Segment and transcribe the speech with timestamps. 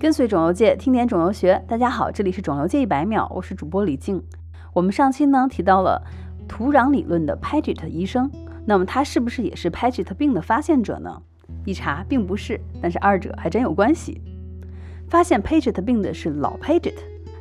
[0.00, 1.60] 跟随肿瘤界，听点肿瘤学。
[1.66, 4.22] 大家好，这里是肿瘤界一百秒，我是主播李静。
[4.72, 6.00] 我们上期呢提到了
[6.46, 8.30] 土壤理论的 Paget 医生，
[8.64, 11.20] 那么他是不是也是 Paget 病的发现者呢？
[11.64, 14.22] 一查并不是，但是二者还真有关系。
[15.08, 16.94] 发现 Paget 病的是老 Paget，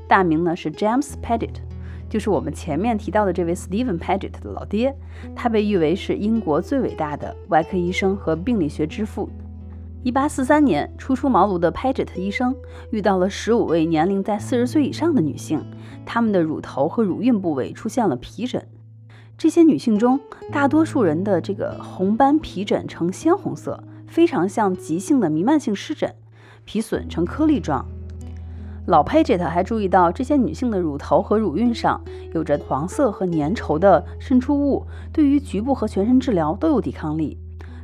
[0.07, 1.57] 大名呢是 James Paget，
[2.09, 4.95] 就是我们前面提到的这位 Stephen Paget 的老爹。
[5.35, 9.29] 他被誉为是英国最伟大的外科医生和病理学之父。
[10.03, 12.55] 一八四三年，初出茅庐的 Paget 医生
[12.91, 15.65] 遇到了十五位年龄在四十岁以上的女性，
[16.05, 18.65] 她们的乳头和乳晕部位出现了皮疹。
[19.37, 20.19] 这些女性中，
[20.51, 26.13] 大多数人的这个红斑皮疹呈鲜红色，非常像急性的弥漫性湿疹，
[26.63, 27.85] 皮损呈颗粒状。
[28.85, 32.01] 老 Paget 还注意到，这些女性的乳头和乳晕上
[32.33, 37.37] 有着黄色和粘稠的渗出物，对于局部和全身治疗都有抵抗力。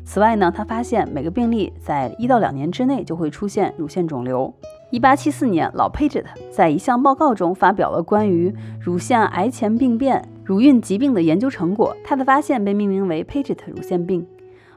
[0.05, 4.53] 此外呢，他发现每个病例在一到两年之内就会出现乳腺肿瘤。
[4.91, 14.27] 一八七四年，老 Paget 在一项报告中发表了关于乳腺癌前病变、乳晕疾病的研究成果，他的发现被命名为 Paget 乳腺病。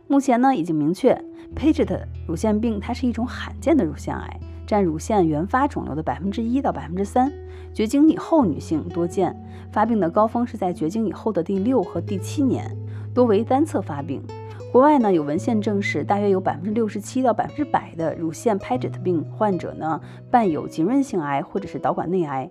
[0.06, 1.20] 目前呢，已经明确
[1.55, 7.31] Paget 乳腺病它是一种罕见的乳腺癌，占乳腺原发肿瘤的百分之一到百分之三，
[7.75, 9.36] 绝经以后女性多见，
[9.73, 12.64] 发病的高峰是在绝经以后的第六和第七年，
[13.12, 14.23] 多为单侧发病。
[14.72, 19.98] 国外呢有文献证实，大约有百分之六十七到百分之百的乳腺 Paget 病患者呢
[20.31, 22.50] 伴有浸润性癌或者是导管内癌。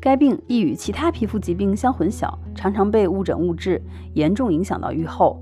[0.00, 3.82] 该病易与其他皮肤疾病相混淆，常常被误诊误治，
[4.14, 5.40] 严重影响到预后。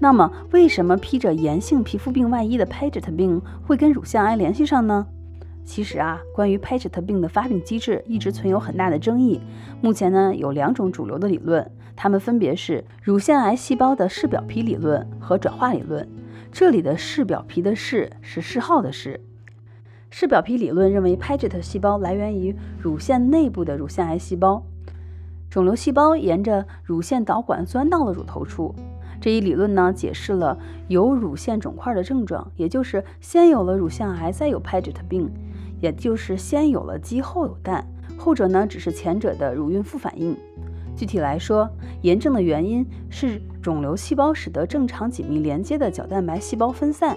[0.00, 5.06] 那么，为什么披着炎性皮肤病外衣的 Paget 病会跟乳腺癌联系上呢？
[5.64, 9.40] 其实啊，关于 Paget 病的发病机制一直存有很大的争议。
[9.80, 16.08] 目前呢，有两种主流的理论，它们分别是乳腺癌细胞的视表皮理论和转化理论。
[16.50, 19.20] 这里的视表皮的视是嗜好的视。
[20.10, 24.62] 视表皮理论认为，Paget 细胞来源于乳腺内部的乳腺癌细胞，
[25.48, 28.74] 肿瘤细胞沿着乳腺导管钻到了乳头处。
[29.20, 30.58] 这一理论呢，解释了
[30.88, 35.30] 有乳腺肿块的症状，也就是先有了乳腺癌，再有 Paget 病。
[35.82, 40.34] 也就是先有了鸡后有蛋，后者呢只是前者的乳晕副反应。
[40.94, 41.68] 具体来说，
[42.02, 47.16] 炎症的原因是肿瘤细胞使得正常紧密连接的角蛋白细胞分散，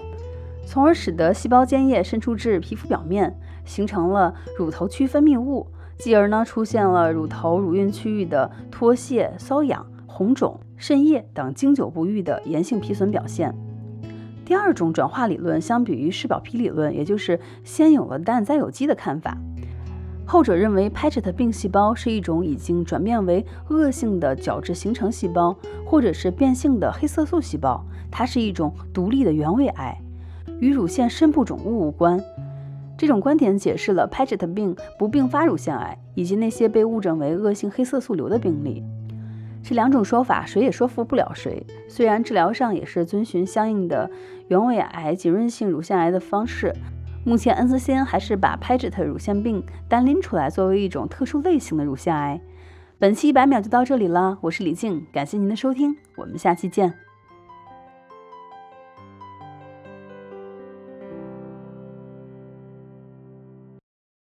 [0.66, 13.54] 从而使得细胞间液渗出至皮肤表面，形成了乳头区分泌物，继而呢出现了乳头乳晕区域的脱屑、瘙痒、红肿、渗液等经久不愈的炎性皮损表现。
[14.46, 19.36] 第二种转化理论相比于视表皮理论，也就是先有了蛋再有鸡的看法，
[20.24, 30.00] 后者认为 Paget 病细胞是一种已经转变为恶性的角质形成细胞，或者是变性的黑色素细胞，它是一种独立的原位癌，
[30.60, 32.22] 与乳腺深部肿物无关。
[32.96, 38.84] 这种观点解释了 Paget 病不并发乳腺癌，以及那些被误诊为恶性黑色素瘤的病例。
[39.68, 41.66] 这两种说法谁也说服不了谁。
[41.88, 44.08] 虽然治疗上也是遵循相应的
[44.46, 46.72] 原位癌、浸润性乳腺癌的方式，
[47.24, 52.40] 目前恩斯先还是把 Paget 乳腺病单拎出来作为一种特殊类型的乳腺癌。
[53.00, 57.05] 本期一百秒就到这里了，我是李静，感谢您的收听，我们下期见。